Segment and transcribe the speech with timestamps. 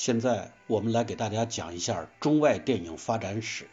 [0.00, 3.66] 现在我们来给大家讲一下中外电影发展史。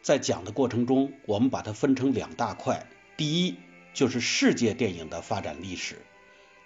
[0.00, 2.86] 在讲的过程中，我们把它分成两大块：
[3.18, 3.56] 第一
[3.92, 5.96] 就是世界电影的发展历史；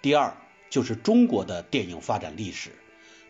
[0.01, 0.37] 第二
[0.69, 2.69] 就是中国的电影发展历史。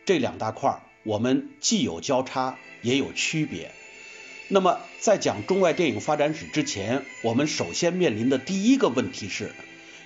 [0.05, 3.71] 这两大块我们既有交叉，也有区别。
[4.49, 9.51] 那么在讲中外电影发展史之前，我们首先面临的第一个问题是，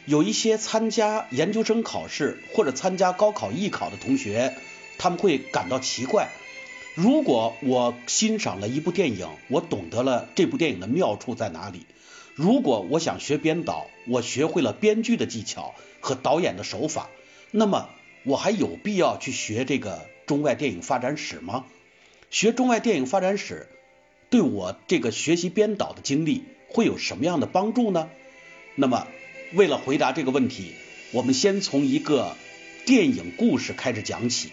[0.06, 4.56] 有一些参加研究生考试或者参加高考艺考的同学。
[5.00, 6.30] 他们会感到奇怪，
[6.94, 11.80] 如果我欣赏了一部电影，我懂得了这部电影的妙处在哪里；
[12.36, 17.10] 如果我想学编导，我学会了编剧的技巧和导演的手法，
[17.52, 17.90] 那么
[18.26, 21.66] 我还有必要去学这个中外电影发展史吗？
[22.30, 23.68] 学中外电影发展史
[24.30, 28.10] 对我这个学习编导的经历会有什么样的帮助呢？
[28.76, 29.08] 那么，
[29.54, 30.74] 为了回答这个问题，
[31.12, 32.36] 我们先从一个
[32.86, 34.52] 电影故事开始讲起。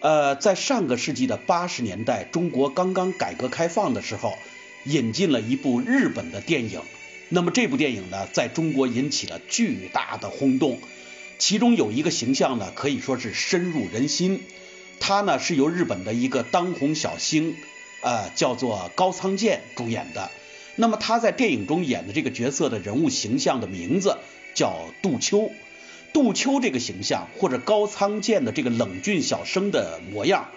[0.00, 4.38] 呃，在上个世纪的八十年代，中国刚刚改革开放的时候，
[4.84, 6.80] 引进了一部日本的电影。
[7.28, 10.78] 那么这部电影呢，在中国引起了巨大的轰动。
[11.38, 14.42] 其中有一个形象呢，可以说是深入人心。
[15.00, 17.54] 他呢是由日本的一个当红小星，
[18.02, 20.30] 呃，叫做高仓健主演的。
[20.76, 24.16] 那么他在电影中演的这个角色的人物形象的名字
[24.54, 25.50] 叫杜秋。
[26.12, 30.48] 杜秋这个形象，或者高仓健的这个冷峻小生的模样，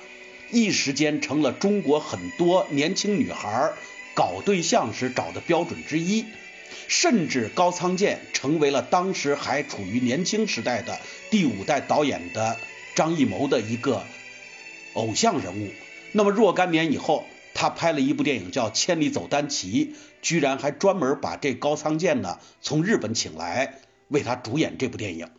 [0.52, 3.74] 一时间成了中国很多年轻女孩
[4.14, 6.26] 搞对象时找的标准之一。
[6.88, 12.58] 甚至高仓健成为了当时还处于年轻时代的第五代导演的
[12.96, 14.04] 张艺谋的一个
[14.94, 15.70] 偶像人物。
[16.14, 19.86] 那么若干年以后，他拍了一部电影叫《千里走单骑》，
[20.22, 25.30] 居然还专门把这高仓健呢从日本请来为他主演这部电影。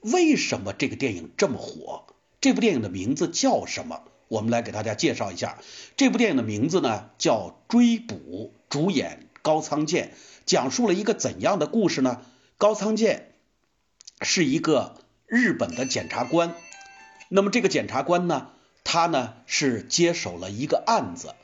[0.00, 2.06] 为什么这个电影这么火？
[2.40, 4.02] 这部电影的名字叫什么？
[4.28, 5.58] 我们来给大家介绍一下。
[5.96, 10.14] 这部电影的名字呢叫《追捕》，主演高仓健，
[10.46, 12.22] 讲述了一个怎样的故事呢？
[12.58, 13.32] 高仓健
[14.20, 16.54] 是一个日本的检察官，
[17.28, 18.50] 那么这个检察官呢，
[18.84, 21.34] 他呢是接手了一个案子，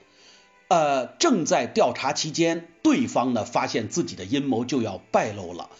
[0.68, 5.70] 呃，正在调查期间，对方呢发现自己的阴谋就要败露了。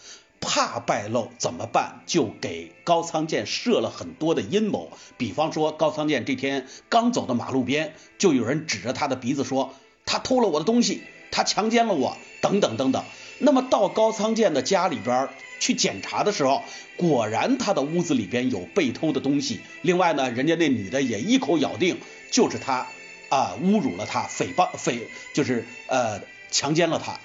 [0.45, 2.03] 怕败露怎么办？
[2.05, 4.91] 就给高仓健设了很多的阴谋。
[5.17, 9.73] 比方说，高仓健这天刚走到马路边，就有人指着他的鼻子说
[10.05, 11.01] ：“他偷了我的东西，
[11.31, 13.03] 他强奸了我，等等等等。”
[13.39, 15.27] 那么到高仓健的家里边
[15.59, 16.63] 去检查的时候，
[16.95, 19.59] 果然他的屋子里边有被偷的东西。
[19.81, 21.97] 另外呢，人家那女的也一口咬定
[22.31, 22.87] 就是他
[23.29, 25.01] 啊侮辱了他，诽谤诽
[25.33, 27.19] 就是呃强奸了他。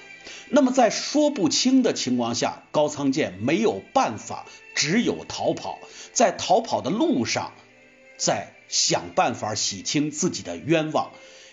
[0.48, 5.78] 那么在说不清的情况下，高仓健没有办法，只有逃跑。
[6.12, 7.53] 在逃跑的路上，
[8.16, 11.10] 在想办法洗清自己的冤枉。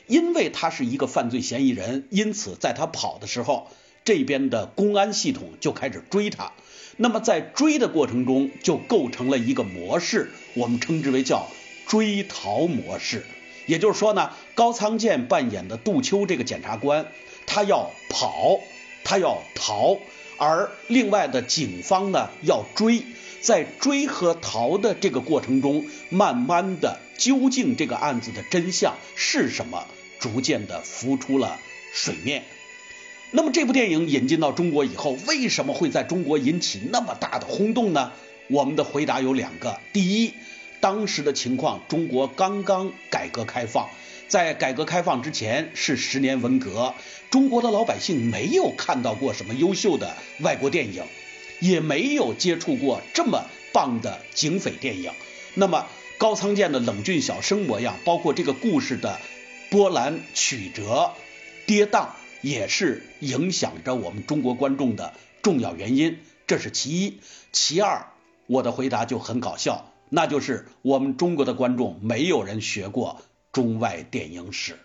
[0.07, 3.69] 因为他是一个犯罪嫌疑人，因此在他跑的时候，
[4.05, 6.53] 这边的公安系统就开始追他。
[6.95, 11.47] 那么在追的过程中，就构成了一个模式，我们称之为叫
[11.87, 13.25] 追逃模式。
[13.67, 17.05] 也就是说呢，高仓健扮演的杜秋这个检察官，
[17.45, 18.59] 他要跑。
[19.09, 19.99] 他要逃，
[20.37, 23.03] 而另外的警方呢要追，
[23.39, 29.87] 在追和逃的这个过程中，慢慢的，究竟这个案子的真相是什么，
[30.19, 31.57] 逐渐的浮出了
[31.93, 32.43] 水面。
[33.31, 38.11] 那么这部电影引进到中国以后，为什么会在中国引起那么大的轰动呢？
[38.49, 40.33] 我们的回答有两个：第一，
[40.79, 43.89] 当时的情况，中国刚刚改革开放。
[44.27, 46.93] 在改革开放之前是十年文革，
[47.29, 51.05] 中国的老百姓没有看到过什么优秀的外国电影，
[51.61, 55.13] 也没有接触过这么棒的警匪电影。
[55.53, 59.17] 那么高仓健的冷峻小生模样，包括这个故事的
[59.69, 61.13] 波澜曲折、
[61.65, 62.09] 跌宕，
[62.41, 66.19] 也是影响着我们中国观众的重要原因。
[66.47, 67.21] 这是其一。
[67.53, 68.07] 其二，
[68.45, 73.21] 我的回答就很搞笑，那就是我们中国的观众没有人学过。
[73.53, 74.77] 中外电影史，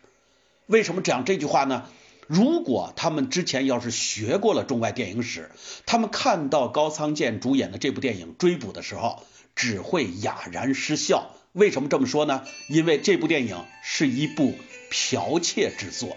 [0.64, 1.90] 为什么讲这句话呢？
[2.26, 5.50] 如果他们之前要是学过了中外电影史，
[5.84, 9.22] 他们看到高仓健主演的这部电影《追捕》的时候，
[9.54, 11.32] 只会哑然失笑。
[11.52, 12.46] 为什么这么说呢？
[12.70, 14.54] 因为这部电影是一部
[14.90, 16.16] 剽窃之作。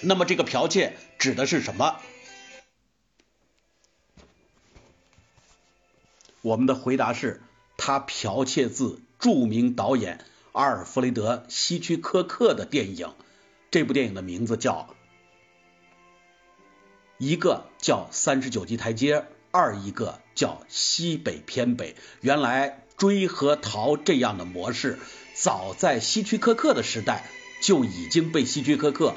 [0.00, 1.98] 那么这个剽窃指的是什么？
[6.40, 7.42] 我们的回答是，
[7.76, 10.24] 他剽窃自著名导演。
[10.52, 13.14] 阿尔弗雷德·希区柯克的电影，
[13.70, 14.90] 这部电影的名字叫
[17.16, 19.20] 《一个叫三十九级台阶》，
[19.50, 21.96] 二一个叫西北偏北。
[22.20, 24.98] 原来追和逃这样的模式，
[25.32, 27.24] 早在希区柯克的时代
[27.62, 29.14] 就已经被希区柯克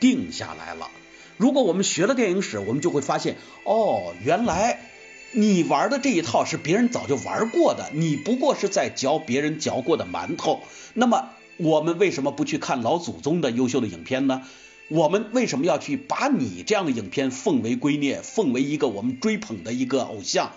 [0.00, 0.88] 定下来了。
[1.36, 4.89] 如果我们学了电影史，我们就会发现，哦，原来
[5.32, 10.60] 你玩的这一套是别人早就玩过的，你不过是在嚼别人嚼过的馒头。
[10.94, 14.42] 那么我们为什么不去看老祖宗的优秀的影片呢？
[14.88, 20.50] 我们为什么要去把你这样的影片奉为圭臬，奉为一个我们追捧的一个偶像？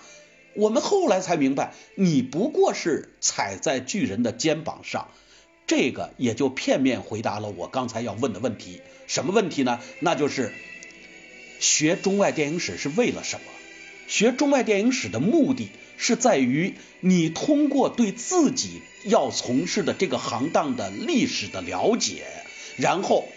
[0.54, 5.06] 我们后来才明白，你不过是踩在巨人的肩膀上。
[5.68, 8.80] 这个也就片面回答了我刚才要问的问题。
[9.06, 9.78] 什么问题呢？
[10.00, 10.52] 那就是
[11.60, 13.42] 学中外电影史是为了什么？
[14.06, 22.24] 学中外电影史的目的是在于你通过对自己要从事的这个行当的历史的了解，
[22.76, 23.28] 然后。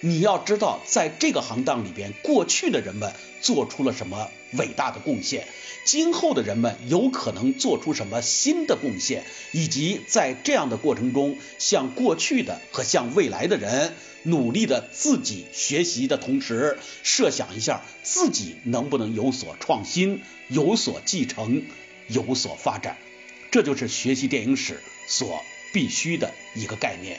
[0.00, 5.48] 你要知道，在这个行当里边，过去的人们做出了什么伟大的贡献，
[5.84, 21.64] 今后的人们有可能做出什么新的贡献，以及在这样的过程中，向过去的和向未来的人努力的自己学习的同时，设想一下自己能不能有所创新、有所继承、
[22.08, 22.98] 有所发展，
[23.50, 27.18] 这就是学习电影史所必须的一个概念。